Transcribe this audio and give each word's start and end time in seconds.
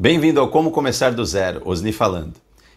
Bem-vindo 0.00 0.40
ao 0.40 0.48
Como 0.48 0.70
Começar 0.70 1.12
do 1.12 1.22
Zero, 1.26 1.60
Osni 1.62 1.92
falando. 1.92 2.32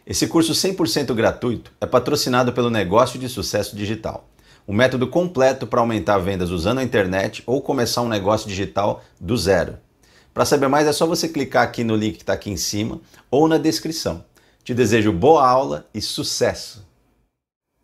Esse 0.05 0.27
curso 0.27 0.51
100% 0.51 1.13
gratuito 1.13 1.71
é 1.79 1.85
patrocinado 1.85 2.51
pelo 2.51 2.69
Negócio 2.69 3.17
de 3.17 3.29
Sucesso 3.29 3.77
Digital, 3.77 4.27
um 4.67 4.73
método 4.73 5.07
completo 5.07 5.65
para 5.65 5.79
aumentar 5.79 6.17
vendas 6.17 6.49
usando 6.49 6.79
a 6.79 6.83
internet 6.83 7.41
ou 7.45 7.61
começar 7.61 8.01
um 8.01 8.09
negócio 8.09 8.49
digital 8.49 9.01
do 9.21 9.37
zero. 9.37 9.77
Para 10.33 10.43
saber 10.43 10.67
mais 10.67 10.85
é 10.85 10.91
só 10.91 11.07
você 11.07 11.29
clicar 11.29 11.63
aqui 11.63 11.81
no 11.81 11.95
link 11.95 12.15
que 12.15 12.23
está 12.23 12.33
aqui 12.33 12.51
em 12.51 12.57
cima 12.57 12.99
ou 13.31 13.47
na 13.47 13.57
descrição. 13.57 14.25
Te 14.61 14.73
desejo 14.73 15.13
boa 15.13 15.47
aula 15.47 15.87
e 15.93 16.01
sucesso! 16.01 16.85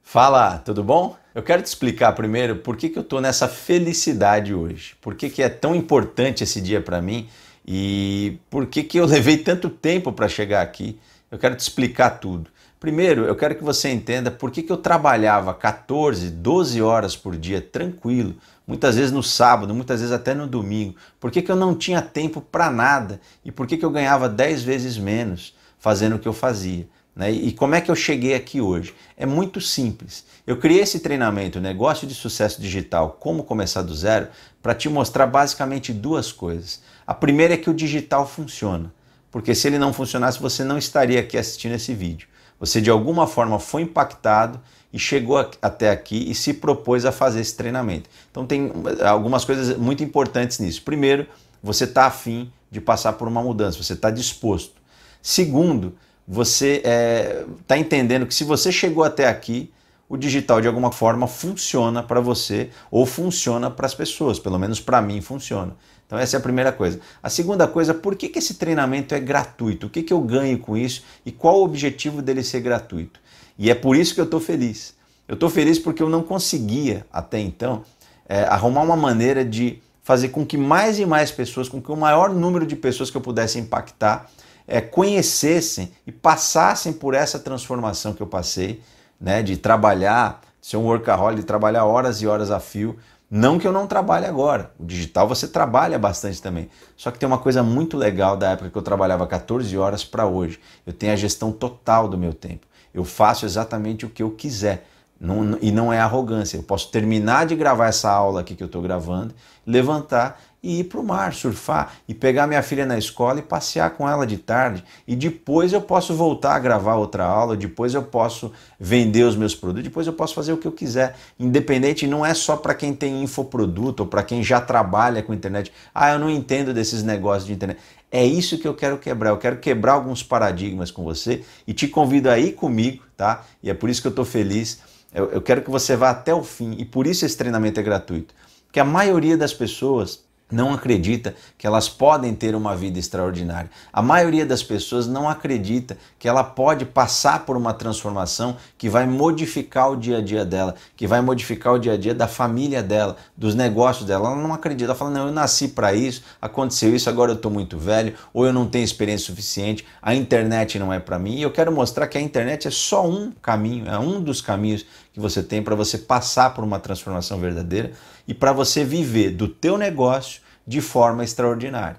Fala, 0.03 0.57
tudo 0.57 0.83
bom? 0.83 1.15
Eu 1.33 1.43
quero 1.43 1.61
te 1.61 1.67
explicar 1.67 2.13
primeiro 2.13 2.55
por 2.57 2.75
que, 2.75 2.89
que 2.89 2.97
eu 2.97 3.03
estou 3.03 3.21
nessa 3.21 3.47
felicidade 3.47 4.51
hoje, 4.53 4.95
por 4.99 5.13
que, 5.13 5.29
que 5.29 5.43
é 5.43 5.49
tão 5.49 5.75
importante 5.75 6.43
esse 6.43 6.59
dia 6.59 6.81
para 6.81 7.01
mim 7.01 7.29
e 7.65 8.39
por 8.49 8.65
que, 8.65 8.83
que 8.83 8.99
eu 8.99 9.05
levei 9.05 9.37
tanto 9.37 9.69
tempo 9.69 10.11
para 10.11 10.27
chegar 10.27 10.63
aqui. 10.63 10.99
Eu 11.29 11.37
quero 11.37 11.55
te 11.55 11.59
explicar 11.59 12.19
tudo. 12.19 12.49
Primeiro, 12.79 13.25
eu 13.25 13.35
quero 13.35 13.53
que 13.53 13.63
você 13.63 13.89
entenda 13.89 14.31
por 14.31 14.49
que, 14.49 14.63
que 14.63 14.71
eu 14.71 14.77
trabalhava 14.77 15.53
14, 15.53 16.31
12 16.31 16.81
horas 16.81 17.15
por 17.15 17.37
dia 17.37 17.61
tranquilo, 17.61 18.35
muitas 18.65 18.95
vezes 18.95 19.11
no 19.11 19.21
sábado, 19.21 19.75
muitas 19.75 19.99
vezes 19.99 20.15
até 20.15 20.33
no 20.33 20.47
domingo, 20.47 20.95
por 21.19 21.29
que, 21.29 21.43
que 21.43 21.51
eu 21.51 21.55
não 21.55 21.75
tinha 21.75 22.01
tempo 22.01 22.41
para 22.41 22.71
nada 22.71 23.21
e 23.45 23.51
por 23.51 23.67
que, 23.67 23.77
que 23.77 23.85
eu 23.85 23.91
ganhava 23.91 24.27
10 24.27 24.63
vezes 24.63 24.97
menos 24.97 25.53
fazendo 25.77 26.15
o 26.15 26.19
que 26.19 26.27
eu 26.27 26.33
fazia. 26.33 26.87
Né? 27.19 27.33
E 27.33 27.51
como 27.51 27.75
é 27.75 27.81
que 27.81 27.91
eu 27.91 27.95
cheguei 27.97 28.33
aqui 28.33 28.61
hoje? 28.61 28.95
É 29.17 29.25
muito 29.25 29.59
simples. 29.59 30.23
Eu 30.47 30.55
criei 30.55 30.79
esse 30.79 31.01
treinamento, 31.01 31.59
Negócio 31.59 32.07
de 32.07 32.15
Sucesso 32.15 32.61
Digital, 32.61 33.17
Como 33.19 33.43
Começar 33.43 33.81
do 33.81 33.93
Zero, 33.93 34.29
para 34.63 34.73
te 34.73 34.87
mostrar 34.87 35.27
basicamente 35.27 35.91
duas 35.91 36.31
coisas. 36.31 36.81
A 37.05 37.13
primeira 37.13 37.55
é 37.55 37.57
que 37.57 37.69
o 37.69 37.73
digital 37.73 38.25
funciona, 38.25 38.89
porque 39.29 39.53
se 39.53 39.67
ele 39.67 39.77
não 39.77 39.91
funcionasse, 39.91 40.39
você 40.39 40.63
não 40.63 40.77
estaria 40.77 41.19
aqui 41.19 41.37
assistindo 41.37 41.73
esse 41.73 41.93
vídeo. 41.93 42.25
Você 42.57 42.79
de 42.79 42.89
alguma 42.89 43.27
forma 43.27 43.59
foi 43.59 43.81
impactado 43.81 44.57
e 44.93 44.97
chegou 44.97 45.37
até 45.61 45.89
aqui 45.91 46.31
e 46.31 46.33
se 46.33 46.53
propôs 46.53 47.03
a 47.03 47.11
fazer 47.11 47.41
esse 47.41 47.53
treinamento. 47.53 48.09
Então 48.31 48.45
tem 48.45 48.71
algumas 49.05 49.43
coisas 49.43 49.77
muito 49.77 50.01
importantes 50.01 50.57
nisso. 50.59 50.83
Primeiro, 50.83 51.27
você 51.61 51.83
está 51.83 52.05
afim 52.05 52.49
de 52.71 52.79
passar 52.79 53.11
por 53.13 53.27
uma 53.27 53.43
mudança, 53.43 53.83
você 53.83 53.91
está 53.91 54.09
disposto. 54.09 54.79
Segundo, 55.21 55.97
você 56.31 56.75
está 56.75 56.89
é, 56.89 57.45
tá 57.65 57.75
entendendo 57.75 58.27
que 58.27 58.35
se 58.35 58.43
você 58.43 58.71
chegou 58.71 59.03
até 59.03 59.27
aqui, 59.27 59.73
o 60.07 60.15
digital 60.15 60.61
de 60.61 60.67
alguma 60.67 60.91
forma 60.91 61.25
funciona 61.25 62.03
para 62.03 62.21
você 62.21 62.69
ou 62.91 63.03
funciona 63.03 63.71
para 63.71 63.87
as 63.87 63.95
pessoas, 63.95 64.37
pelo 64.37 64.59
menos 64.59 64.79
para 64.79 65.01
mim 65.01 65.21
funciona. 65.21 65.75
Então 66.05 66.19
essa 66.19 66.37
é 66.37 66.39
a 66.39 66.41
primeira 66.41 66.71
coisa. 66.71 66.99
A 67.21 67.31
segunda 67.31 67.67
coisa, 67.67 67.95
por 67.95 68.15
que, 68.15 68.29
que 68.29 68.37
esse 68.37 68.53
treinamento 68.53 69.15
é 69.15 69.19
gratuito? 69.19 69.87
O 69.87 69.89
que, 69.89 70.03
que 70.03 70.13
eu 70.13 70.21
ganho 70.21 70.59
com 70.59 70.77
isso 70.77 71.03
e 71.25 71.31
qual 71.31 71.61
o 71.61 71.63
objetivo 71.63 72.21
dele 72.21 72.43
ser 72.43 72.61
gratuito? 72.61 73.19
E 73.57 73.71
é 73.71 73.75
por 73.75 73.95
isso 73.95 74.13
que 74.13 74.21
eu 74.21 74.25
estou 74.25 74.39
feliz. 74.39 74.93
Eu 75.27 75.33
estou 75.33 75.49
feliz 75.49 75.79
porque 75.79 76.03
eu 76.03 76.09
não 76.09 76.21
conseguia 76.21 77.07
até 77.11 77.39
então 77.39 77.83
é, 78.27 78.43
arrumar 78.43 78.81
uma 78.81 78.95
maneira 78.95 79.43
de 79.43 79.81
fazer 80.03 80.29
com 80.29 80.45
que 80.45 80.57
mais 80.57 80.99
e 80.99 81.07
mais 81.07 81.31
pessoas, 81.31 81.67
com 81.67 81.81
que 81.81 81.91
o 81.91 81.95
maior 81.95 82.29
número 82.29 82.67
de 82.67 82.75
pessoas 82.75 83.09
que 83.09 83.17
eu 83.17 83.21
pudesse 83.21 83.57
impactar 83.57 84.29
é, 84.69 84.79
conhecessem 84.79 85.91
e 86.05 86.11
passassem 86.11 86.93
por 86.93 87.13
essa 87.13 87.39
transformação 87.39 88.13
que 88.13 88.21
eu 88.21 88.27
passei, 88.27 88.81
né, 89.19 89.41
de 89.41 89.57
trabalhar, 89.57 90.41
ser 90.61 90.77
um 90.77 90.85
workaholic, 90.85 91.41
de 91.41 91.45
trabalhar 91.45 91.85
horas 91.85 92.21
e 92.21 92.27
horas 92.27 92.51
a 92.51 92.59
fio. 92.59 92.97
Não 93.29 93.59
que 93.59 93.67
eu 93.67 93.71
não 93.71 93.85
trabalhe 93.85 94.25
agora, 94.25 94.71
o 94.79 94.85
digital 94.85 95.27
você 95.27 95.47
trabalha 95.47 95.99
bastante 95.99 96.41
também. 96.41 96.69
Só 96.95 97.11
que 97.11 97.19
tem 97.19 97.27
uma 97.27 97.37
coisa 97.37 97.61
muito 97.61 97.97
legal 97.97 98.37
da 98.37 98.51
época 98.51 98.69
que 98.69 98.77
eu 98.77 98.81
trabalhava 98.81 99.27
14 99.27 99.75
horas 99.77 100.03
para 100.03 100.25
hoje. 100.25 100.59
Eu 100.85 100.93
tenho 100.93 101.13
a 101.13 101.15
gestão 101.15 101.51
total 101.51 102.07
do 102.07 102.17
meu 102.17 102.33
tempo. 102.33 102.65
Eu 102.93 103.03
faço 103.03 103.45
exatamente 103.45 104.05
o 104.05 104.09
que 104.09 104.23
eu 104.23 104.31
quiser. 104.31 104.87
Não, 105.19 105.57
e 105.61 105.71
não 105.71 105.91
é 105.91 105.99
arrogância. 105.99 106.57
Eu 106.57 106.63
posso 106.63 106.89
terminar 106.91 107.45
de 107.45 107.55
gravar 107.55 107.87
essa 107.87 108.09
aula 108.09 108.41
aqui 108.41 108.55
que 108.55 108.63
eu 108.63 108.67
estou 108.67 108.81
gravando, 108.81 109.35
levantar 109.67 110.41
e 110.61 110.81
ir 110.81 110.83
para 110.85 110.99
o 110.99 111.03
mar, 111.03 111.33
surfar 111.33 111.93
e 112.07 112.13
pegar 112.13 112.45
minha 112.45 112.61
filha 112.61 112.85
na 112.85 112.97
escola 112.97 113.39
e 113.39 113.41
passear 113.41 113.91
com 113.91 114.07
ela 114.07 114.27
de 114.27 114.37
tarde. 114.37 114.83
E 115.07 115.15
depois 115.15 115.71
eu 115.71 115.81
posso 115.81 116.13
voltar 116.13 116.55
a 116.55 116.59
gravar 116.59 116.95
outra 116.95 117.25
aula, 117.25 117.55
depois 117.55 117.93
eu 117.93 118.03
posso 118.03 118.51
vender 118.79 119.23
os 119.23 119.35
meus 119.35 119.55
produtos, 119.55 119.83
depois 119.83 120.05
eu 120.05 120.13
posso 120.13 120.35
fazer 120.35 120.51
o 120.51 120.57
que 120.57 120.67
eu 120.67 120.71
quiser. 120.71 121.15
Independente, 121.39 122.05
não 122.05 122.25
é 122.25 122.33
só 122.33 122.57
para 122.57 122.73
quem 122.73 122.93
tem 122.93 123.23
infoproduto 123.23 124.03
ou 124.03 124.09
para 124.09 124.21
quem 124.21 124.43
já 124.43 124.59
trabalha 124.59 125.23
com 125.23 125.33
internet. 125.33 125.71
Ah, 125.95 126.11
eu 126.11 126.19
não 126.19 126.29
entendo 126.29 126.73
desses 126.73 127.03
negócios 127.03 127.45
de 127.45 127.53
internet. 127.53 127.79
É 128.11 128.25
isso 128.25 128.57
que 128.57 128.67
eu 128.67 128.73
quero 128.73 128.97
quebrar. 128.97 129.29
Eu 129.29 129.37
quero 129.37 129.57
quebrar 129.57 129.93
alguns 129.93 130.23
paradigmas 130.23 130.91
com 130.91 131.03
você 131.03 131.43
e 131.65 131.73
te 131.73 131.87
convido 131.87 132.29
a 132.29 132.37
ir 132.37 132.53
comigo, 132.53 133.03
tá? 133.15 133.45
E 133.61 133.69
é 133.69 133.73
por 133.73 133.89
isso 133.89 134.01
que 134.01 134.07
eu 134.07 134.11
estou 134.11 134.25
feliz. 134.25 134.79
Eu, 135.13 135.31
eu 135.31 135.41
quero 135.41 135.61
que 135.61 135.69
você 135.69 135.95
vá 135.95 136.09
até 136.09 136.33
o 136.33 136.43
fim 136.43 136.75
e 136.77 136.85
por 136.85 137.07
isso 137.07 137.25
esse 137.25 137.37
treinamento 137.37 137.79
é 137.79 137.83
gratuito. 137.83 138.33
Porque 138.65 138.79
a 138.79 138.85
maioria 138.85 139.37
das 139.37 139.53
pessoas 139.53 140.23
não 140.51 140.73
acredita 140.73 141.35
que 141.57 141.67
elas 141.67 141.87
podem 141.87 142.33
ter 142.33 142.55
uma 142.55 142.75
vida 142.75 142.97
extraordinária. 142.97 143.69
A 143.93 144.01
maioria 144.01 144.45
das 144.45 144.63
pessoas 144.63 145.07
não 145.07 145.29
acredita 145.29 145.97
que 146.17 146.27
ela 146.27 146.43
pode 146.43 146.85
passar 146.85 147.45
por 147.45 147.55
uma 147.55 147.73
transformação 147.73 148.57
que 148.77 148.89
vai 148.89 149.05
modificar 149.05 149.91
o 149.91 149.95
dia 149.95 150.17
a 150.17 150.21
dia 150.21 150.43
dela, 150.43 150.75
que 150.95 151.05
vai 151.05 151.21
modificar 151.21 151.73
o 151.73 151.79
dia 151.79 151.93
a 151.93 151.97
dia 151.97 152.13
da 152.13 152.27
família 152.27 152.81
dela, 152.81 153.15
dos 153.37 153.53
negócios 153.53 154.07
dela. 154.07 154.29
Ela 154.29 154.41
não 154.41 154.53
acredita, 154.53 154.91
ela 154.91 154.95
fala: 154.95 155.11
"Não, 155.11 155.27
eu 155.27 155.33
nasci 155.33 155.67
para 155.67 155.93
isso, 155.93 156.23
aconteceu 156.41 156.95
isso, 156.95 157.09
agora 157.09 157.31
eu 157.31 157.35
estou 157.35 157.51
muito 157.51 157.77
velho, 157.77 158.15
ou 158.33 158.45
eu 158.45 158.53
não 158.53 158.67
tenho 158.67 158.83
experiência 158.83 159.27
suficiente, 159.27 159.85
a 160.01 160.15
internet 160.15 160.79
não 160.79 160.91
é 160.91 160.99
para 160.99 161.19
mim". 161.19 161.35
E 161.35 161.41
eu 161.41 161.51
quero 161.51 161.71
mostrar 161.71 162.07
que 162.07 162.17
a 162.17 162.21
internet 162.21 162.67
é 162.67 162.71
só 162.71 163.07
um 163.07 163.31
caminho, 163.41 163.87
é 163.87 163.99
um 163.99 164.21
dos 164.21 164.41
caminhos 164.41 164.85
que 165.19 165.23
você 165.23 165.43
tem 165.43 165.61
para 165.61 165.75
você 165.75 165.97
passar 165.97 166.53
por 166.53 166.63
uma 166.63 166.79
transformação 166.79 167.39
verdadeira 167.39 167.91
e 168.27 168.33
para 168.33 168.51
você 168.51 168.83
viver 168.83 169.31
do 169.31 169.47
teu 169.47 169.77
negócio 169.77 170.41
de 170.65 170.81
forma 170.81 171.23
extraordinária. 171.23 171.97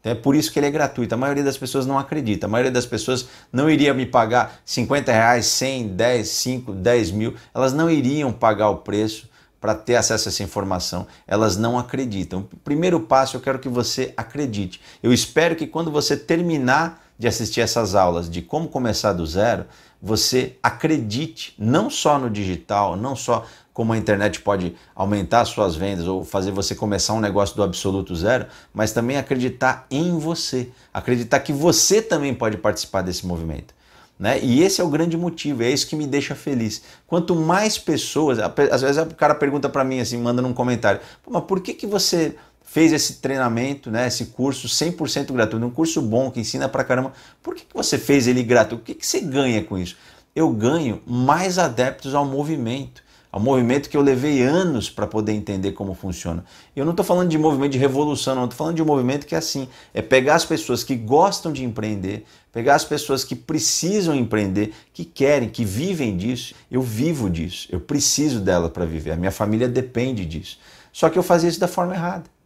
Então 0.00 0.12
é 0.12 0.14
por 0.14 0.36
isso 0.36 0.52
que 0.52 0.58
ele 0.58 0.66
é 0.66 0.70
gratuito. 0.70 1.14
A 1.14 1.18
maioria 1.18 1.42
das 1.42 1.56
pessoas 1.56 1.86
não 1.86 1.98
acredita. 1.98 2.46
A 2.46 2.48
maioria 2.48 2.70
das 2.70 2.86
pessoas 2.86 3.28
não 3.52 3.68
iria 3.68 3.92
me 3.92 4.06
pagar 4.06 4.60
50 4.64 5.10
reais, 5.10 5.46
100, 5.46 5.88
10, 5.88 6.28
5, 6.28 6.72
10 6.72 7.10
mil. 7.10 7.34
Elas 7.54 7.72
não 7.72 7.90
iriam 7.90 8.32
pagar 8.32 8.70
o 8.70 8.78
preço 8.78 9.28
para 9.60 9.74
ter 9.74 9.96
acesso 9.96 10.28
a 10.28 10.30
essa 10.30 10.42
informação. 10.42 11.06
Elas 11.26 11.56
não 11.56 11.78
acreditam. 11.78 12.46
O 12.52 12.56
primeiro 12.58 13.00
passo 13.00 13.36
eu 13.36 13.40
quero 13.40 13.58
que 13.58 13.68
você 13.68 14.12
acredite. 14.16 14.80
Eu 15.02 15.12
espero 15.12 15.56
que 15.56 15.66
quando 15.66 15.90
você 15.90 16.16
terminar 16.16 17.07
de 17.18 17.26
assistir 17.26 17.60
essas 17.60 17.94
aulas 17.94 18.30
de 18.30 18.40
como 18.40 18.68
começar 18.68 19.12
do 19.12 19.26
zero, 19.26 19.66
você 20.00 20.56
acredite 20.62 21.54
não 21.58 21.90
só 21.90 22.18
no 22.18 22.30
digital, 22.30 22.96
não 22.96 23.16
só 23.16 23.44
como 23.72 23.92
a 23.92 23.96
internet 23.96 24.40
pode 24.40 24.74
aumentar 24.94 25.44
suas 25.44 25.76
vendas 25.76 26.06
ou 26.06 26.24
fazer 26.24 26.50
você 26.50 26.74
começar 26.74 27.14
um 27.14 27.20
negócio 27.20 27.54
do 27.54 27.62
absoluto 27.62 28.14
zero, 28.14 28.46
mas 28.72 28.92
também 28.92 29.16
acreditar 29.16 29.86
em 29.90 30.18
você, 30.18 30.70
acreditar 30.92 31.40
que 31.40 31.52
você 31.52 32.02
também 32.02 32.34
pode 32.34 32.56
participar 32.56 33.02
desse 33.02 33.26
movimento. 33.26 33.74
Né? 34.18 34.40
E 34.42 34.64
esse 34.64 34.80
é 34.80 34.84
o 34.84 34.88
grande 34.88 35.16
motivo, 35.16 35.62
é 35.62 35.70
isso 35.70 35.86
que 35.86 35.94
me 35.94 36.06
deixa 36.06 36.34
feliz. 36.34 36.82
Quanto 37.06 37.36
mais 37.36 37.78
pessoas, 37.78 38.40
às 38.40 38.82
vezes 38.82 39.00
o 39.00 39.14
cara 39.14 39.32
pergunta 39.32 39.68
para 39.68 39.84
mim 39.84 40.00
assim, 40.00 40.18
manda 40.18 40.42
num 40.42 40.52
comentário, 40.52 41.00
mas 41.28 41.44
por 41.44 41.60
que, 41.60 41.72
que 41.72 41.86
você 41.86 42.34
fez 42.70 42.92
esse 42.92 43.14
treinamento, 43.14 43.90
né, 43.90 44.06
esse 44.06 44.26
curso 44.26 44.68
100% 44.68 45.32
gratuito, 45.32 45.64
um 45.64 45.70
curso 45.70 46.02
bom 46.02 46.30
que 46.30 46.38
ensina 46.38 46.68
pra 46.68 46.84
caramba. 46.84 47.14
Por 47.42 47.54
que, 47.54 47.64
que 47.64 47.74
você 47.74 47.96
fez 47.96 48.28
ele 48.28 48.42
gratuito? 48.42 48.82
O 48.82 48.84
que, 48.84 48.94
que 48.94 49.06
você 49.06 49.20
ganha 49.20 49.64
com 49.64 49.78
isso? 49.78 49.96
Eu 50.36 50.50
ganho 50.50 51.00
mais 51.06 51.58
adeptos 51.58 52.14
ao 52.14 52.26
movimento, 52.26 53.02
ao 53.32 53.40
movimento 53.40 53.88
que 53.88 53.96
eu 53.96 54.02
levei 54.02 54.42
anos 54.42 54.90
para 54.90 55.06
poder 55.06 55.32
entender 55.32 55.72
como 55.72 55.94
funciona. 55.94 56.44
Eu 56.76 56.84
não 56.84 56.90
estou 56.90 57.06
falando 57.06 57.30
de 57.30 57.38
movimento 57.38 57.72
de 57.72 57.78
revolução, 57.78 58.34
não, 58.34 58.44
estou 58.44 58.58
falando 58.58 58.76
de 58.76 58.82
um 58.82 58.86
movimento 58.86 59.26
que 59.26 59.34
é 59.34 59.38
assim, 59.38 59.66
é 59.94 60.02
pegar 60.02 60.34
as 60.34 60.44
pessoas 60.44 60.84
que 60.84 60.94
gostam 60.94 61.50
de 61.50 61.64
empreender, 61.64 62.26
pegar 62.52 62.74
as 62.74 62.84
pessoas 62.84 63.24
que 63.24 63.34
precisam 63.34 64.14
empreender, 64.14 64.74
que 64.92 65.06
querem, 65.06 65.48
que 65.48 65.64
vivem 65.64 66.14
disso. 66.18 66.54
Eu 66.70 66.82
vivo 66.82 67.30
disso, 67.30 67.66
eu 67.72 67.80
preciso 67.80 68.40
dela 68.40 68.68
para 68.68 68.84
viver, 68.84 69.12
a 69.12 69.16
minha 69.16 69.32
família 69.32 69.66
depende 69.66 70.26
disso. 70.26 70.58
Só 70.92 71.08
que 71.08 71.18
eu 71.18 71.22
fazia 71.22 71.48
isso 71.48 71.58
da 71.58 71.68
forma 71.68 71.94
errada. 71.94 72.37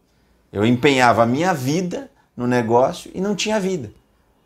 Eu 0.53 0.63
empenhava 0.63 1.23
a 1.23 1.25
minha 1.25 1.51
vida 1.51 2.11
no 2.37 2.45
negócio 2.45 3.09
e 3.15 3.19
não 3.19 3.35
tinha 3.35 3.59
vida. 3.59 3.91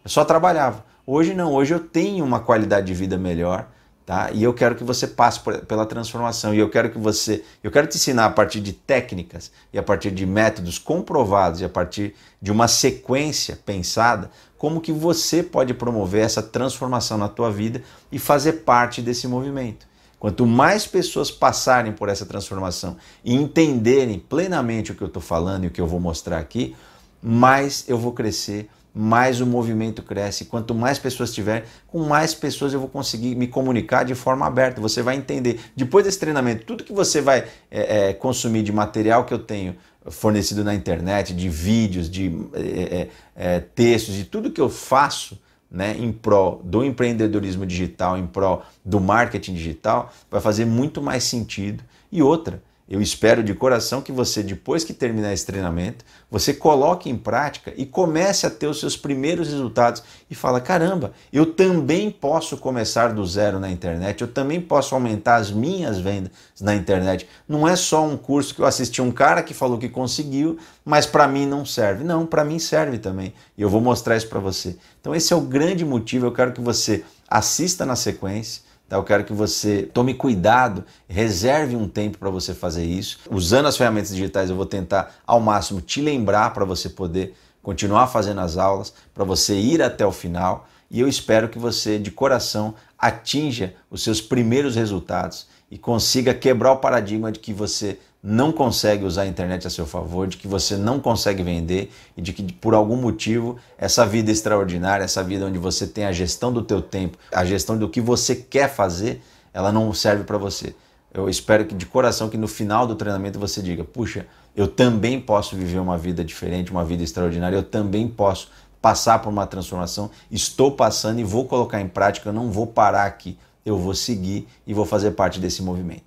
Eu 0.06 0.10
só 0.10 0.24
trabalhava. 0.24 0.86
Hoje 1.06 1.34
não, 1.34 1.54
hoje 1.54 1.74
eu 1.74 1.82
tenho 1.82 2.24
uma 2.24 2.40
qualidade 2.40 2.88
de 2.88 2.94
vida 2.94 3.18
melhor, 3.18 3.68
tá? 4.06 4.32
E 4.32 4.42
eu 4.42 4.54
quero 4.54 4.76
que 4.76 4.86
você 4.86 5.06
passe 5.06 5.42
por, 5.42 5.66
pela 5.66 5.86
transformação. 5.86 6.54
E 6.54 6.60
eu 6.60 6.70
quero 6.70 6.90
que 6.90 6.98
você, 6.98 7.44
eu 7.62 7.70
quero 7.70 7.88
te 7.88 7.98
ensinar 7.98 8.26
a 8.26 8.30
partir 8.30 8.62
de 8.62 8.72
técnicas 8.72 9.52
e 9.74 9.78
a 9.78 9.84
partir 9.84 10.12
de 10.12 10.26
métodos 10.26 10.80
comprovados 10.80 11.60
e 11.60 11.66
a 11.66 11.70
partir 11.70 12.16
de 12.42 12.54
uma 12.54 12.70
sequência 12.70 13.60
pensada, 13.66 14.32
como 14.58 14.80
que 14.80 14.94
você 14.94 15.44
pode 15.44 15.74
promover 15.74 16.24
essa 16.24 16.42
transformação 16.42 17.18
na 17.18 17.28
tua 17.28 17.52
vida 17.52 17.84
e 18.10 18.18
fazer 18.18 18.54
parte 18.64 19.02
desse 19.02 19.28
movimento. 19.28 19.86
Quanto 20.20 20.46
mais 20.46 20.88
pessoas 20.88 21.30
passarem 21.30 21.92
por 21.92 22.10
essa 22.10 22.26
transformação 22.26 22.98
e 23.24 23.36
entenderem 23.36 24.18
plenamente 24.18 24.92
o 24.92 24.96
que 24.96 25.02
eu 25.04 25.08
estou 25.08 25.22
falando 25.22 25.66
e 25.66 25.68
o 25.68 25.72
que 25.72 25.80
eu 25.80 25.86
vou 25.86 26.00
mostrar 26.00 26.40
aqui, 26.40 26.76
mais 27.22 27.86
eu 27.88 27.98
vou 27.98 28.12
crescer, 28.12 28.70
mais 28.94 29.40
o 29.42 29.46
movimento 29.46 30.02
cresce. 30.02 30.46
Quanto 30.46 30.74
mais 30.74 30.98
pessoas 30.98 31.32
tiver, 31.32 31.66
com 31.86 32.00
mais 32.00 32.34
pessoas 32.34 32.74
eu 32.74 32.80
vou 32.80 32.90
conseguir 32.90 33.36
me 33.36 33.48
comunicar 33.48 34.04
de 34.04 34.16
forma 34.16 34.48
aberta. 34.48 34.82
Você 34.82 35.04
vai 35.04 35.16
entender. 35.16 35.60
Depois 35.76 36.04
desse 36.04 36.18
treinamento, 36.18 36.66
tudo 36.66 36.84
que 36.84 36.94
você 36.94 37.22
vai 37.22 37.46
é, 37.70 38.10
é, 38.10 38.14
consumir 38.14 38.64
de 38.64 38.72
material 38.72 39.24
que 39.24 39.34
eu 39.34 39.40
tenho 39.40 39.76
fornecido 40.10 40.64
na 40.64 40.74
internet, 40.74 41.34
de 41.34 41.48
vídeos, 41.48 42.10
de 42.10 42.32
é, 42.54 43.10
é, 43.36 43.56
é 43.56 43.60
textos, 43.60 44.16
de 44.16 44.26
tudo 44.26 44.52
que 44.52 44.62
eu 44.62 44.70
faço, 44.70 45.38
né, 45.70 45.96
em 45.98 46.12
prol 46.12 46.62
do 46.64 46.84
empreendedorismo 46.84 47.66
digital, 47.66 48.18
em 48.18 48.26
prol 48.26 48.64
do 48.84 49.00
marketing 49.00 49.54
digital, 49.54 50.12
vai 50.32 50.40
fazer 50.40 50.66
muito 50.66 51.02
mais 51.02 51.24
sentido. 51.24 51.84
E 52.12 52.22
outra, 52.22 52.64
eu 52.90 53.02
espero 53.02 53.44
de 53.44 53.54
coração 53.54 54.02
que 54.02 54.14
você, 54.14 54.42
depois 54.42 54.86
que 54.86 54.94
terminar 54.94 55.34
esse 55.34 55.46
treinamento, 55.46 56.06
você 56.32 56.54
coloque 56.54 57.10
em 57.10 57.18
prática 57.18 57.74
e 57.76 57.86
comece 57.86 58.46
a 58.46 58.50
ter 58.50 58.68
os 58.68 58.80
seus 58.80 58.96
primeiros 58.96 59.50
resultados 59.50 60.02
e 60.30 60.36
fala: 60.36 60.62
caramba, 60.62 61.12
eu 61.32 61.46
também 61.54 62.10
posso 62.10 62.56
começar 62.56 63.14
do 63.14 63.26
zero 63.26 63.60
na 63.60 63.70
internet, 63.70 64.22
eu 64.22 64.28
também 64.28 64.62
posso 64.62 64.96
aumentar 64.96 65.36
as 65.36 65.52
minhas 65.52 66.00
vendas 66.00 66.32
na 66.62 66.76
internet. 66.76 67.28
Não 67.48 67.68
é 67.68 67.76
só 67.76 68.06
um 68.06 68.16
curso 68.16 68.56
que 68.56 68.62
eu 68.62 68.66
assisti 68.66 69.02
um 69.02 69.12
cara 69.12 69.44
que 69.44 69.54
falou 69.54 69.78
que 69.78 69.90
conseguiu, 69.90 70.58
mas 70.86 71.06
para 71.06 71.28
mim 71.28 71.46
não 71.46 71.66
serve. 71.66 72.06
Não, 72.06 72.26
para 72.26 72.46
mim 72.46 72.58
serve 72.58 72.98
também. 72.98 73.34
E 73.58 73.62
eu 73.62 73.70
vou 73.70 73.82
mostrar 73.82 74.16
isso 74.16 74.30
para 74.30 74.40
você. 74.40 74.78
Então 75.02 75.14
esse 75.14 75.34
é 75.34 75.36
o 75.36 75.42
grande 75.42 75.84
motivo, 75.84 76.26
eu 76.26 76.32
quero 76.32 76.54
que 76.54 76.62
você 76.62 77.04
assista 77.28 77.86
na 77.86 77.98
sequência 77.98 78.62
Tá? 78.88 78.96
Eu 78.96 79.04
quero 79.04 79.24
que 79.24 79.34
você 79.34 79.84
tome 79.84 80.14
cuidado, 80.14 80.84
reserve 81.08 81.76
um 81.76 81.88
tempo 81.88 82.18
para 82.18 82.30
você 82.30 82.54
fazer 82.54 82.86
isso. 82.86 83.20
Usando 83.30 83.68
as 83.68 83.78
ferramentas 83.78 84.16
digitais, 84.16 84.50
eu 84.50 84.56
vou 84.56 84.66
tentar 84.66 85.16
ao 85.26 85.40
máximo 85.40 85.82
te 85.82 86.02
lembrar 86.02 86.54
para 86.54 86.66
você 86.66 86.90
poder 86.90 87.36
continuar 87.62 88.08
fazendo 88.08 88.40
as 88.40 88.58
aulas, 88.58 88.94
para 89.14 89.26
você 89.26 89.56
ir 89.56 89.82
até 89.82 90.06
o 90.06 90.12
final. 90.12 90.68
E 90.90 91.02
eu 91.02 91.08
espero 91.08 91.50
que 91.50 91.60
você, 91.60 92.00
de 92.00 92.12
coração, 92.12 92.74
atinja 92.98 93.76
os 93.92 94.02
seus 94.04 94.22
primeiros 94.22 94.76
resultados 94.76 95.48
e 95.70 95.78
consiga 95.78 96.34
quebrar 96.34 96.72
o 96.72 96.78
paradigma 96.78 97.30
de 97.30 97.40
que 97.40 97.52
você 97.52 98.00
não 98.22 98.52
consegue 98.52 99.06
usar 99.06 99.24
a 99.24 99.28
internet 99.28 99.66
a 99.68 99.70
seu 99.70 99.86
favor, 99.86 100.28
de 100.28 100.38
que 100.38 100.48
você 100.48 100.76
não 100.76 101.00
consegue 101.00 101.44
vender 101.44 101.92
e 102.16 102.22
de 102.22 102.34
que 102.34 102.52
por 102.54 102.74
algum 102.74 102.96
motivo 102.96 103.58
essa 103.78 104.06
vida 104.06 104.32
extraordinária, 104.32 105.04
essa 105.04 105.24
vida 105.24 105.46
onde 105.46 105.58
você 105.58 105.86
tem 105.86 106.06
a 106.06 106.12
gestão 106.12 106.52
do 106.52 106.62
teu 106.62 106.82
tempo, 106.82 107.18
a 107.32 107.46
gestão 107.46 107.78
do 107.78 107.88
que 107.88 108.02
você 108.02 108.36
quer 108.36 108.70
fazer, 108.70 109.22
ela 109.54 109.72
não 109.72 109.94
serve 109.94 110.24
para 110.24 110.38
você. 110.38 110.76
Eu 111.14 111.30
espero 111.30 111.66
que 111.66 111.74
de 111.74 111.86
coração 111.86 112.30
que 112.30 112.38
no 112.38 112.48
final 112.48 112.86
do 112.86 112.96
treinamento 112.96 113.40
você 113.40 113.62
diga: 113.62 113.84
"Puxa, 113.84 114.28
eu 114.56 114.68
também 114.68 115.20
posso 115.22 115.56
viver 115.56 115.80
uma 115.80 115.98
vida 115.98 116.24
diferente, 116.24 116.72
uma 116.72 116.84
vida 116.84 117.04
extraordinária, 117.04 117.56
eu 117.56 117.64
também 117.64 118.08
posso 118.08 118.50
passar 118.82 119.20
por 119.20 119.30
uma 119.30 119.48
transformação, 119.48 120.12
estou 120.30 120.72
passando 120.72 121.20
e 121.20 121.24
vou 121.24 121.46
colocar 121.46 121.82
em 121.82 121.88
prática, 121.88 122.30
eu 122.30 122.34
não 122.34 122.52
vou 122.52 122.68
parar 122.68 123.06
aqui, 123.06 123.38
eu 123.66 123.78
vou 123.78 123.96
seguir 123.96 124.48
e 124.66 124.74
vou 124.74 124.86
fazer 124.86 125.12
parte 125.12 125.40
desse 125.40 125.64
movimento." 125.64 126.07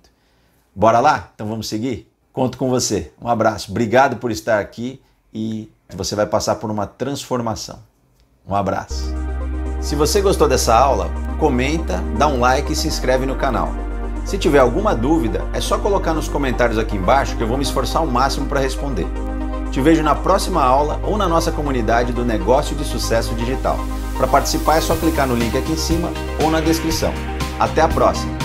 Bora 0.75 0.99
lá? 0.99 1.31
Então 1.35 1.47
vamos 1.47 1.67
seguir? 1.67 2.11
Conto 2.31 2.57
com 2.57 2.69
você. 2.69 3.11
Um 3.21 3.27
abraço. 3.27 3.71
Obrigado 3.71 4.17
por 4.17 4.31
estar 4.31 4.59
aqui 4.59 5.01
e 5.33 5.69
você 5.93 6.15
vai 6.15 6.25
passar 6.25 6.55
por 6.55 6.71
uma 6.71 6.87
transformação. 6.87 7.79
Um 8.47 8.55
abraço. 8.55 9.13
Se 9.81 9.95
você 9.95 10.21
gostou 10.21 10.47
dessa 10.47 10.75
aula, 10.75 11.09
comenta, 11.39 11.97
dá 12.17 12.27
um 12.27 12.39
like 12.39 12.71
e 12.71 12.75
se 12.75 12.87
inscreve 12.87 13.25
no 13.25 13.35
canal. 13.35 13.69
Se 14.25 14.37
tiver 14.37 14.59
alguma 14.59 14.95
dúvida, 14.95 15.45
é 15.53 15.59
só 15.59 15.77
colocar 15.77 16.13
nos 16.13 16.27
comentários 16.27 16.77
aqui 16.77 16.95
embaixo 16.95 17.35
que 17.35 17.43
eu 17.43 17.47
vou 17.47 17.57
me 17.57 17.63
esforçar 17.63 18.01
ao 18.01 18.07
máximo 18.07 18.45
para 18.45 18.59
responder. 18.59 19.07
Te 19.71 19.81
vejo 19.81 20.03
na 20.03 20.13
próxima 20.13 20.63
aula 20.63 20.99
ou 21.03 21.17
na 21.17 21.27
nossa 21.27 21.51
comunidade 21.51 22.13
do 22.13 22.23
Negócio 22.23 22.75
de 22.75 22.83
Sucesso 22.83 23.33
Digital. 23.35 23.77
Para 24.17 24.27
participar 24.27 24.77
é 24.77 24.81
só 24.81 24.95
clicar 24.95 25.27
no 25.27 25.35
link 25.35 25.57
aqui 25.57 25.71
em 25.71 25.77
cima 25.77 26.11
ou 26.43 26.51
na 26.51 26.61
descrição. 26.61 27.13
Até 27.59 27.81
a 27.81 27.87
próxima! 27.87 28.40